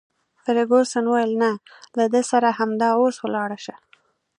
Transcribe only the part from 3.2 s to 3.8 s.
ولاړه شه.